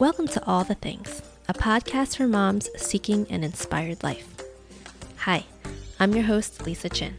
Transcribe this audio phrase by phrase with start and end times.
[0.00, 4.34] Welcome to All the Things, a podcast for moms seeking an inspired life.
[5.18, 5.44] Hi,
[5.98, 7.18] I'm your host, Lisa Chin.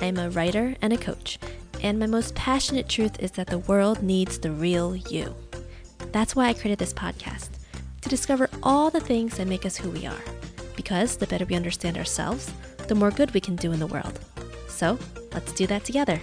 [0.00, 1.40] I am a writer and a coach,
[1.82, 5.34] and my most passionate truth is that the world needs the real you.
[6.12, 7.48] That's why I created this podcast
[8.02, 10.24] to discover all the things that make us who we are.
[10.76, 12.52] Because the better we understand ourselves,
[12.86, 14.20] the more good we can do in the world.
[14.68, 15.00] So
[15.32, 16.20] let's do that together.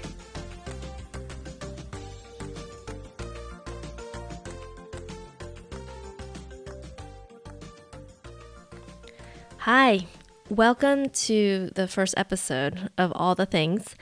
[9.69, 10.07] Hi,
[10.49, 13.97] welcome to the first episode of All the Things.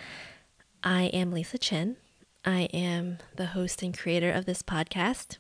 [0.84, 1.98] I am Lisa Chin.
[2.46, 5.38] I am the host and creator of this podcast,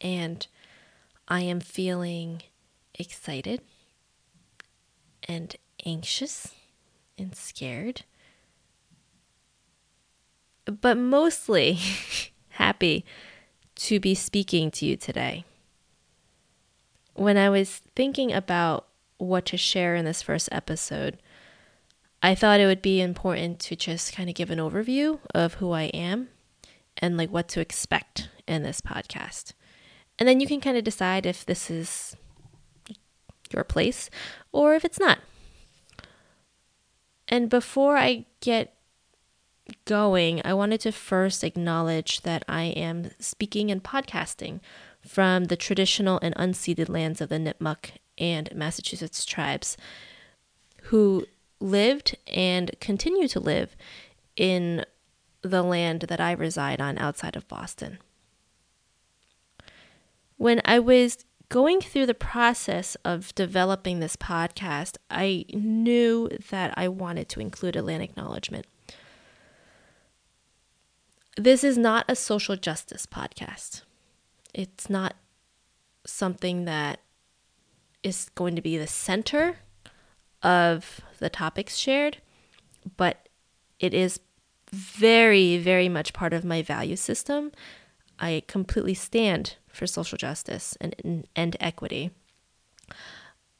[0.00, 0.46] and
[1.26, 2.42] I am feeling
[2.94, 3.62] excited
[5.26, 6.54] and anxious
[7.18, 8.02] and scared,
[10.66, 11.80] but mostly
[12.50, 13.04] happy
[13.74, 15.44] to be speaking to you today.
[17.14, 18.86] When I was thinking about
[19.18, 21.18] what to share in this first episode,
[22.22, 25.72] I thought it would be important to just kind of give an overview of who
[25.72, 26.28] I am
[26.98, 29.52] and like what to expect in this podcast.
[30.18, 32.16] And then you can kind of decide if this is
[33.52, 34.10] your place
[34.52, 35.18] or if it's not.
[37.28, 38.74] And before I get
[39.84, 44.60] going, I wanted to first acknowledge that I am speaking and podcasting
[45.06, 49.76] from the traditional and unceded lands of the Nipmuc and Massachusetts tribes
[50.84, 51.26] who
[51.60, 53.76] lived and continue to live
[54.36, 54.84] in
[55.42, 57.98] the land that I reside on outside of Boston.
[60.36, 66.88] When I was going through the process of developing this podcast, I knew that I
[66.88, 68.66] wanted to include a land acknowledgement.
[71.36, 73.82] This is not a social justice podcast.
[74.52, 75.14] It's not
[76.06, 77.00] something that
[78.04, 79.56] is going to be the center
[80.42, 82.18] of the topics shared,
[82.96, 83.28] but
[83.80, 84.20] it is
[84.70, 87.50] very, very much part of my value system.
[88.18, 92.10] I completely stand for social justice and, and equity.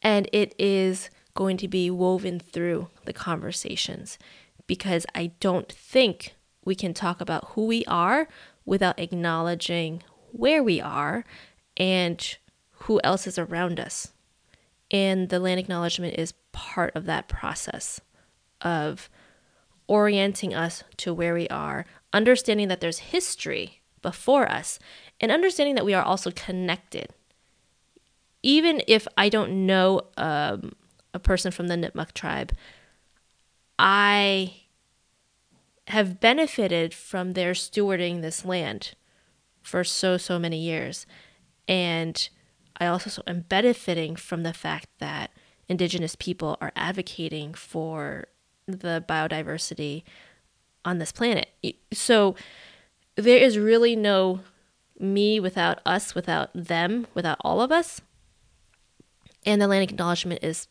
[0.02, 4.18] And it is going to be woven through the conversations
[4.66, 8.28] because I don't think we can talk about who we are
[8.64, 10.02] without acknowledging
[10.32, 11.24] where we are
[11.76, 12.36] and
[12.70, 14.13] who else is around us.
[14.94, 18.00] And the land acknowledgement is part of that process
[18.60, 19.10] of
[19.88, 24.78] orienting us to where we are, understanding that there's history before us,
[25.20, 27.08] and understanding that we are also connected.
[28.44, 30.74] Even if I don't know um,
[31.12, 32.52] a person from the Nipmuc tribe,
[33.76, 34.54] I
[35.88, 38.94] have benefited from their stewarding this land
[39.60, 41.04] for so, so many years.
[41.66, 42.28] And
[42.78, 45.30] I also am benefiting from the fact that
[45.68, 48.26] Indigenous people are advocating for
[48.66, 50.02] the biodiversity
[50.84, 51.48] on this planet.
[51.92, 52.34] So
[53.16, 54.40] there is really no
[54.98, 58.00] me without us, without them, without all of us.
[59.46, 60.68] And the land acknowledgement is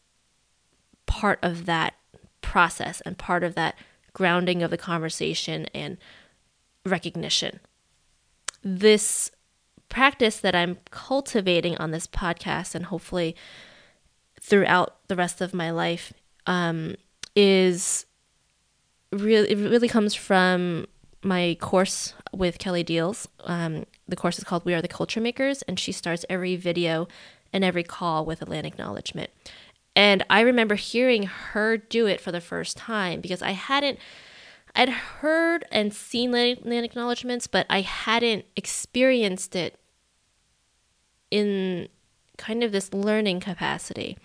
[1.06, 1.96] part of that
[2.42, 3.76] process and part of that
[4.14, 5.98] grounding of the conversation and
[6.86, 7.60] recognition.
[8.62, 9.32] This
[9.94, 13.36] practice that I'm cultivating on this podcast and hopefully
[14.42, 16.12] throughout the rest of my life
[16.48, 16.96] um,
[17.36, 18.06] is
[19.12, 20.88] really it really comes from
[21.24, 23.28] my course with Kelly Diels.
[23.46, 27.08] Um, the course is called We Are the Culture Makers, and she starts every video
[27.54, 29.30] and every call with a land acknowledgement.
[29.96, 34.00] And I remember hearing her do it for the first time because I hadn't
[34.76, 39.80] I'd heard and seen land, land acknowledgements, but I hadn't experienced it
[41.34, 41.90] in
[42.38, 44.20] kind of this learning capacity.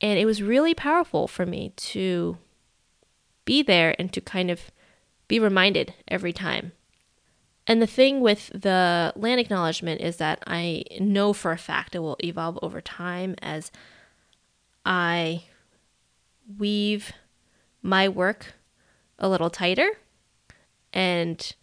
[0.00, 2.38] And it was really powerful for me to
[3.44, 4.70] be there and to kind of
[5.28, 6.72] be reminded every time.
[7.66, 11.98] And the thing with the land acknowledgement is that I know for a fact it
[11.98, 13.70] will evolve over time as
[14.86, 15.44] I
[16.56, 17.12] weave
[17.82, 18.54] my work
[19.18, 19.90] a little tighter
[20.94, 21.54] and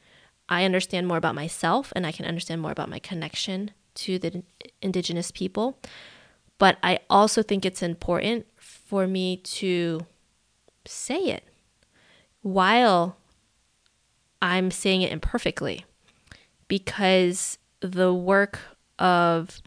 [0.47, 4.43] I understand more about myself and I can understand more about my connection to the
[4.81, 5.77] indigenous people.
[6.57, 10.05] But I also think it's important for me to
[10.85, 11.43] say it
[12.41, 13.17] while
[14.41, 15.85] I'm saying it imperfectly
[16.67, 18.59] because the work
[18.99, 19.61] of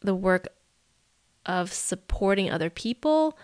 [0.00, 0.48] the work
[1.46, 3.36] of supporting other people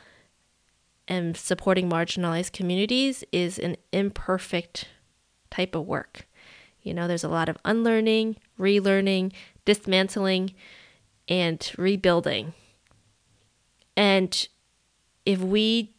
[1.07, 4.89] and supporting marginalized communities is an imperfect
[5.51, 6.28] type of work
[6.89, 9.33] You know, there's a lot of unlearning, relearning,
[9.65, 10.55] dismantling,
[11.29, 12.55] and rebuilding.
[13.97, 14.49] And
[15.27, 15.95] if we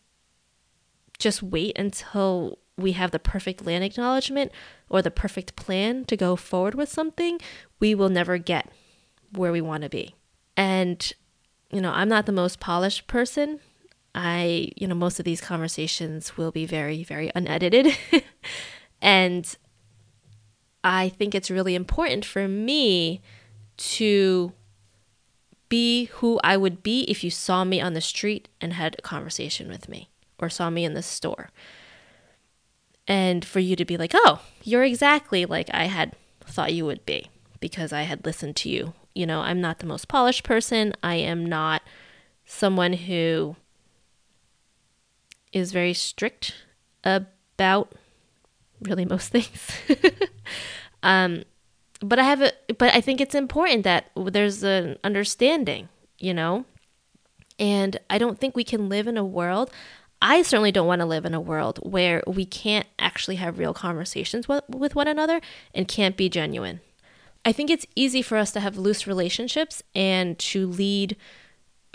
[1.20, 4.52] just wait until we have the perfect land acknowledgement
[4.90, 7.40] or the perfect plan to go forward with something,
[7.80, 8.72] we will never get
[9.34, 10.16] where we want to be.
[10.58, 11.12] And,
[11.72, 13.60] you know, I'm not the most polished person.
[14.16, 17.96] I, you know, most of these conversations will be very, very unedited.
[19.02, 19.56] and
[20.84, 23.22] I think it's really important for me
[23.78, 24.54] to
[25.68, 29.02] be who I would be if you saw me on the street and had a
[29.02, 30.10] conversation with me
[30.40, 31.52] or saw me in the store.
[33.08, 37.06] And for you to be like, oh, you're exactly like I had thought you would
[37.06, 37.30] be
[37.60, 38.94] because I had listened to you.
[39.14, 40.94] You know, I'm not the most polished person.
[41.04, 41.81] I am not
[42.46, 43.56] someone who
[45.52, 46.56] is very strict
[47.04, 47.94] about
[48.81, 49.72] really most things.
[51.04, 51.44] um,
[52.02, 56.66] but I have a, but I think it's important that there's an understanding, you know,
[57.58, 59.72] and I don't think we can live in a world.
[60.22, 63.74] I certainly don't want to live in a world where we can't actually have real
[63.74, 65.40] conversations with, with one another
[65.74, 66.81] and can't be genuine.
[67.46, 71.16] I think it's easy for us to have loose relationships and to lead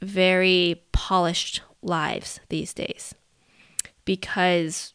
[0.02, 3.14] very polished lives these days
[4.04, 4.94] because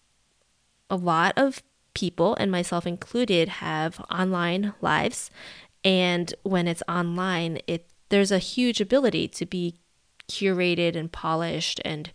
[0.90, 1.62] a lot of
[2.00, 5.30] people, and myself included, have online lives.
[5.84, 9.76] And when it's online, it there's a huge ability to be
[10.28, 12.12] curated and polished and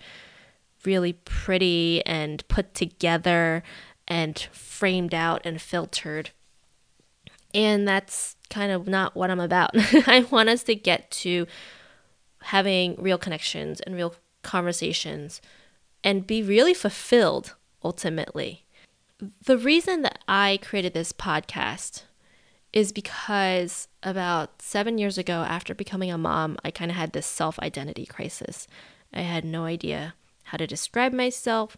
[0.85, 3.63] really pretty and put together
[4.09, 6.31] and framed out and filtered.
[7.55, 9.71] And that's kind of not what I'm about.
[10.09, 11.47] I want us to get to
[12.43, 15.41] having real connections and real conversations
[16.03, 17.55] and be really fulfilled
[17.85, 18.64] ultimately.
[19.45, 22.05] The reason that I created this podcast
[22.73, 27.27] is because about seven years ago, after becoming a mom, I kind of had this
[27.27, 28.67] self identity crisis.
[29.13, 31.77] I had no idea how to describe myself.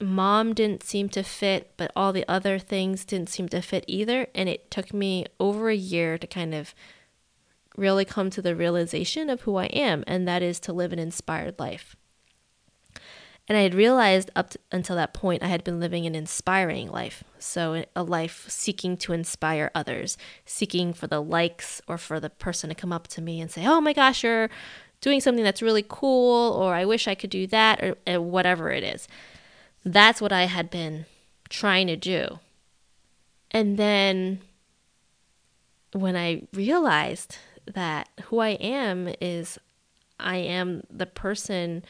[0.00, 4.26] Mom didn't seem to fit, but all the other things didn't seem to fit either.
[4.34, 6.74] And it took me over a year to kind of
[7.76, 10.98] really come to the realization of who I am, and that is to live an
[10.98, 11.96] inspired life.
[13.46, 17.24] And I had realized up until that point, I had been living an inspiring life.
[17.38, 22.70] So, a life seeking to inspire others, seeking for the likes or for the person
[22.70, 24.48] to come up to me and say, Oh my gosh, you're
[25.02, 28.70] doing something that's really cool, or I wish I could do that, or, or whatever
[28.70, 29.06] it is.
[29.84, 31.04] That's what I had been
[31.50, 32.38] trying to do.
[33.50, 34.40] And then
[35.92, 37.36] when I realized
[37.66, 39.58] that who I am is
[40.18, 41.84] I am the person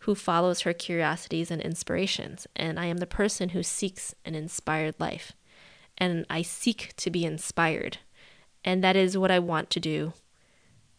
[0.00, 4.94] who follows her curiosities and inspirations, and I am the person who seeks an inspired
[4.98, 5.32] life.
[5.98, 7.98] And I seek to be inspired.
[8.64, 10.12] And that is what I want to do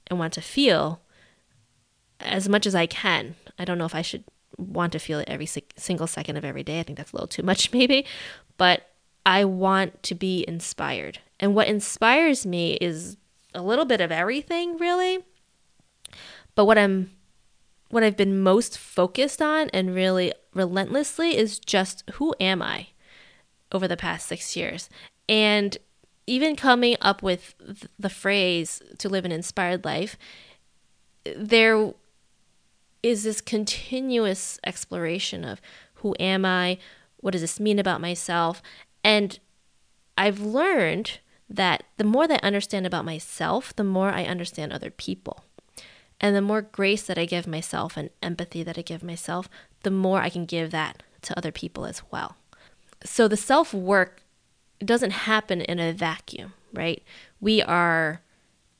[0.07, 1.01] and want to feel
[2.19, 3.35] as much as I can.
[3.59, 4.23] I don't know if I should
[4.57, 6.79] want to feel it every single second of every day.
[6.79, 8.05] I think that's a little too much, maybe.
[8.57, 8.89] But
[9.25, 11.19] I want to be inspired.
[11.39, 13.17] And what inspires me is
[13.53, 15.23] a little bit of everything, really.
[16.55, 17.11] But what I'm
[17.89, 22.87] what I've been most focused on and really relentlessly is just who am I
[23.71, 24.89] over the past 6 years.
[25.29, 25.77] And
[26.25, 27.55] even coming up with
[27.97, 30.17] the phrase to live an inspired life,
[31.35, 31.93] there
[33.03, 35.61] is this continuous exploration of
[35.95, 36.77] who am I?
[37.17, 38.61] What does this mean about myself?
[39.03, 39.39] And
[40.17, 44.91] I've learned that the more that I understand about myself, the more I understand other
[44.91, 45.43] people.
[46.19, 49.49] And the more grace that I give myself and empathy that I give myself,
[49.83, 52.37] the more I can give that to other people as well.
[53.03, 54.23] So the self work
[54.83, 57.03] doesn't happen in a vacuum, right?
[57.39, 58.21] We are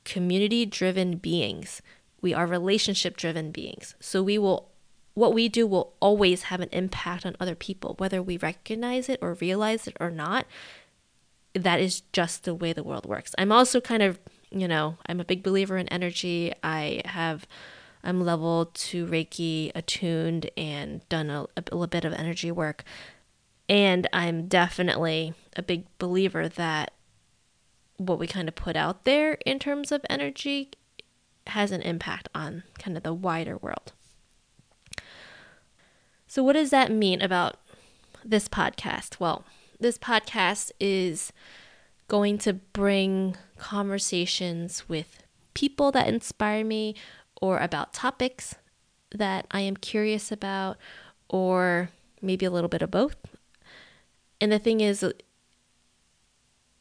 [0.04, 1.82] community driven beings.
[2.20, 3.94] We are relationship driven beings.
[4.00, 4.68] So we will
[5.14, 9.18] what we do will always have an impact on other people, whether we recognize it
[9.20, 10.46] or realize it or not
[11.54, 13.34] that is just the way the world works.
[13.36, 14.18] I'm also kind of,
[14.50, 16.52] you know, I'm a big believer in energy.
[16.62, 17.46] I have,
[18.02, 22.84] I'm level two Reiki attuned and done a, a little bit of energy work.
[23.68, 26.92] And I'm definitely a big believer that
[27.98, 30.70] what we kind of put out there in terms of energy
[31.48, 33.92] has an impact on kind of the wider world.
[36.26, 37.56] So, what does that mean about
[38.24, 39.18] this podcast?
[39.18, 39.44] Well,
[39.80, 41.32] this podcast is
[42.08, 45.22] going to bring conversations with
[45.54, 46.94] people that inspire me
[47.40, 48.54] or about topics
[49.14, 50.76] that I am curious about,
[51.28, 53.16] or maybe a little bit of both.
[54.40, 55.04] And the thing is,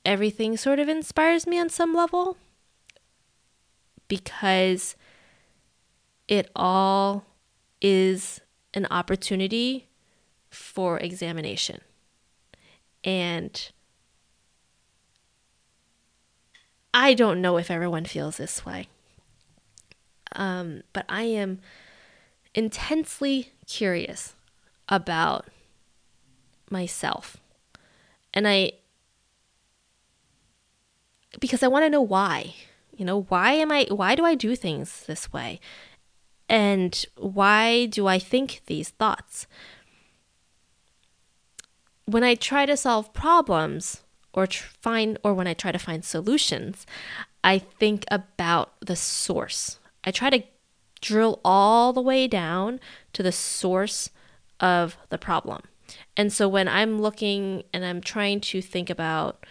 [0.05, 2.37] everything sort of inspires me on some level
[4.07, 4.95] because
[6.27, 7.25] it all
[7.81, 8.41] is
[8.73, 9.87] an opportunity
[10.49, 11.81] for examination.
[13.03, 13.71] And
[16.99, 18.87] I don't know if everyone feels this way.
[20.31, 21.59] Um, but I am
[22.55, 24.33] intensely curious
[24.89, 25.45] about
[26.71, 27.37] myself.
[28.33, 28.71] And I,
[31.39, 32.55] because I want to know why.
[32.95, 35.59] You know, why am I, why do I do things this way?
[36.49, 39.45] And why do I think these thoughts?
[42.05, 44.01] When I try to solve problems
[44.37, 46.85] or tr- find, or when I try to find solutions,
[47.43, 49.79] I think about the source.
[50.03, 50.43] I try to
[51.01, 52.79] drill all the way down
[53.13, 54.11] to the source
[54.59, 55.63] of the problem.
[56.15, 59.43] And so when I'm looking and I'm trying to think about,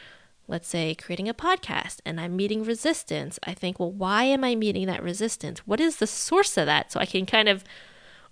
[0.46, 4.54] let's say, creating a podcast and I'm meeting resistance, I think, well, why am I
[4.54, 5.66] meeting that resistance?
[5.66, 6.92] What is the source of that?
[6.92, 7.64] So I can kind of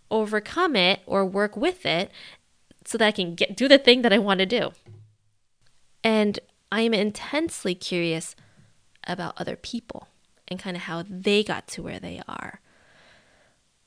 [0.09, 2.13] overcome it or work with it
[2.85, 4.71] so that I can get do the thing that I want to do.
[6.05, 6.39] And
[6.71, 8.37] I am intensely curious
[9.07, 10.09] about other people
[10.47, 12.61] and kind of how they got to where they are.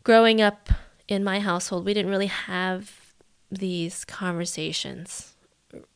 [0.03, 0.69] Growing up
[1.07, 3.13] in my household, we didn't really have
[3.51, 5.35] these conversations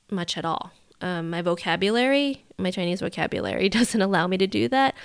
[0.10, 0.72] much at all.
[1.02, 4.96] Um, my vocabulary, my Chinese vocabulary, doesn't allow me to do that,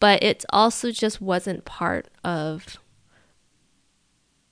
[0.00, 2.78] but it also just wasn't part of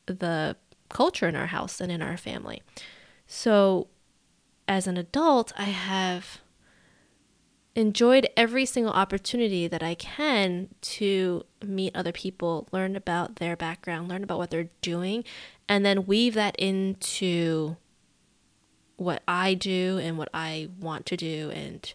[0.06, 0.56] the
[0.88, 2.62] culture in our house and in our family.
[3.26, 3.88] So,
[4.68, 6.40] as an adult, I have
[7.74, 14.08] enjoyed every single opportunity that I can to meet other people, learn about their background,
[14.08, 15.24] learn about what they're doing,
[15.68, 17.76] and then weave that into
[18.96, 21.92] what I do and what I want to do and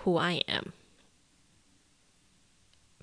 [0.00, 0.72] who I am.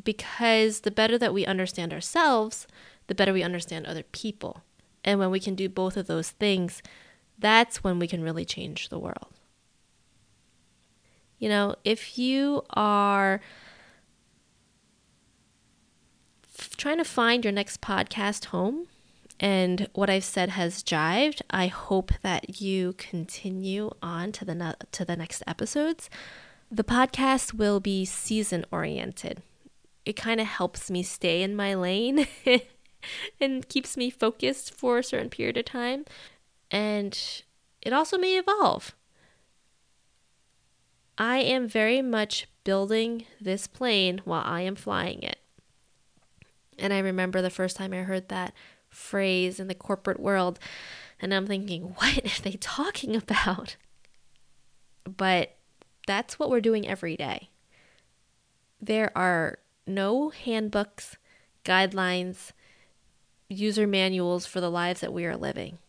[0.03, 2.67] Because the better that we understand ourselves,
[3.07, 4.61] the better we understand other people.
[5.03, 6.81] And when we can do both of those things,
[7.37, 9.27] that's when we can really change the world.
[11.39, 13.41] You know, if you are
[16.77, 18.87] trying to find your next podcast home
[19.39, 25.05] and what I've said has jived, I hope that you continue on to the to
[25.05, 26.09] the next episodes.
[26.71, 29.41] The podcast will be season oriented.
[30.05, 32.27] It kind of helps me stay in my lane
[33.39, 36.05] and keeps me focused for a certain period of time.
[36.71, 37.17] And
[37.81, 38.95] it also may evolve.
[41.17, 45.39] I am very much building this plane while I am flying it.
[46.77, 48.53] And I remember the first time I heard that
[48.89, 50.59] phrase in the corporate world,
[51.19, 53.77] and I'm thinking, what are they talking about?
[55.05, 55.55] But
[56.05, 57.49] that's what we're doing every day.
[58.79, 61.17] There are no handbooks,
[61.65, 62.51] guidelines,
[63.49, 65.79] user manuals for the lives that we are living.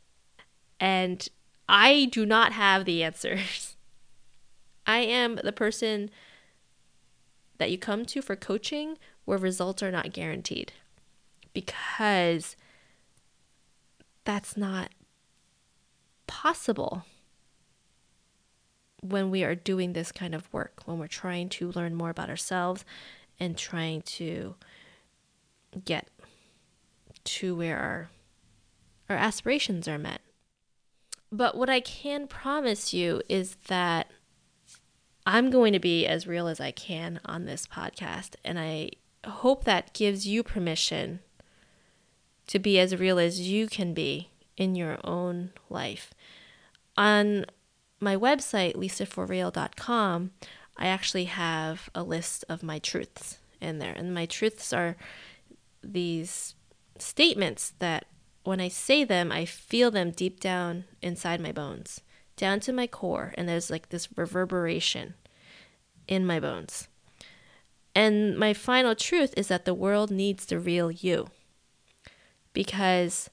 [0.81, 1.27] And
[1.69, 3.77] I do not have the answers.
[4.87, 6.11] I am the person
[7.59, 10.73] that you come to for coaching where results are not guaranteed
[11.53, 12.57] because
[14.25, 14.91] that's not
[16.27, 17.05] possible
[19.01, 22.31] when we are doing this kind of work, when we're trying to learn more about
[22.31, 22.85] ourselves
[23.39, 24.55] and trying to
[25.85, 26.09] get
[27.25, 28.11] to where our
[29.11, 30.21] our aspirations are met.
[31.31, 34.11] But what I can promise you is that
[35.27, 38.37] I'm going to be as real as I can on this podcast.
[38.45, 38.91] And I
[39.27, 41.21] hope that gives you permission
[42.47, 46.15] to be as real as you can be in your own life.
[46.97, 47.45] On
[48.01, 50.31] my website, lisaforreal.com,
[50.79, 53.93] I actually have a list of my truths in there.
[53.93, 54.97] And my truths are
[55.83, 56.55] these
[56.99, 58.07] statements that
[58.45, 62.01] when I say them, I feel them deep down inside my bones
[62.39, 65.15] down to my core, and there's like this reverberation
[66.07, 66.89] in my bones.
[67.95, 71.29] And my final truth is that the world needs the real you
[72.55, 73.29] because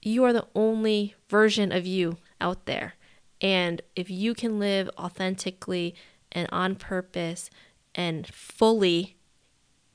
[0.00, 2.94] you are the only version of you out there.
[3.40, 5.94] And if you can live authentically
[6.32, 7.50] and on purpose
[7.94, 9.16] and fully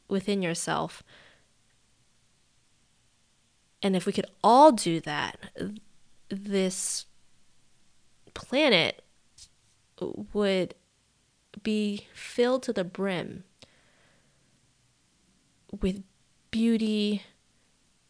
[0.07, 1.01] within yourself,
[3.81, 5.37] and if we could all do that,
[6.29, 7.05] this
[8.33, 9.03] planet
[10.33, 10.75] would
[11.63, 13.43] be filled to the brim
[15.81, 16.03] with
[16.51, 17.23] beauty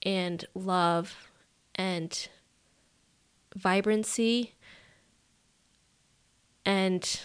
[0.04, 1.30] and love
[1.76, 2.28] and
[3.56, 4.54] vibrancy
[6.66, 7.22] and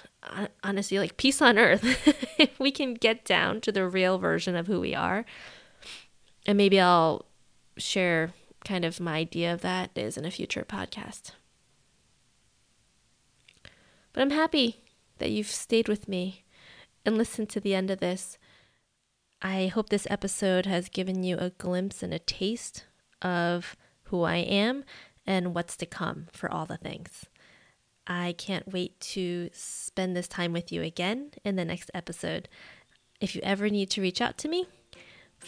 [0.62, 1.82] honestly, like peace on earth,
[2.38, 5.24] if we can get down to the real version of who we are.
[6.46, 7.26] And maybe I'll
[7.76, 8.32] share
[8.64, 11.32] kind of my idea of that is in a future podcast.
[14.12, 14.80] But I'm happy
[15.18, 16.44] that you've stayed with me
[17.04, 18.38] and listened to the end of this.
[19.40, 22.84] I hope this episode has given you a glimpse and a taste
[23.20, 24.84] of who I am
[25.26, 27.26] and what's to come for all the things.
[28.06, 32.48] I can't wait to spend this time with you again in the next episode.
[33.20, 34.66] If you ever need to reach out to me,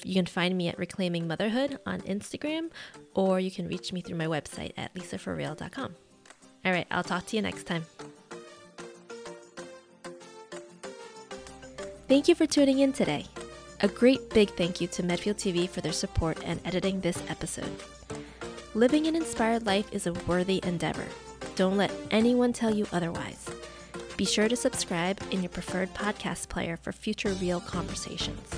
[0.03, 2.71] you can find me at Reclaiming Motherhood on Instagram,
[3.15, 5.95] or you can reach me through my website at lisaforreal.com.
[6.65, 7.85] All right, I'll talk to you next time.
[12.09, 13.27] Thank you for tuning in today.
[13.81, 17.83] A great big thank you to Medfield TV for their support and editing this episode.
[18.75, 21.07] Living an inspired life is a worthy endeavor.
[21.57, 23.49] Don't let anyone tell you otherwise.
[24.17, 28.51] Be sure to subscribe in your preferred podcast player for future real conversations.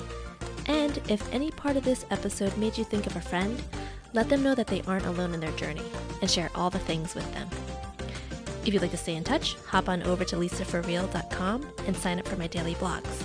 [0.66, 3.62] And if any part of this episode made you think of a friend,
[4.12, 5.82] let them know that they aren't alone in their journey
[6.20, 7.49] and share all the things with them.
[8.64, 12.26] If you'd like to stay in touch, hop on over to lisaforreal.com and sign up
[12.26, 13.25] for my daily blogs.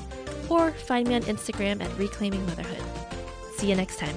[0.49, 2.83] Or find me on Instagram at Reclaiming Motherhood.
[3.55, 4.15] See you next time.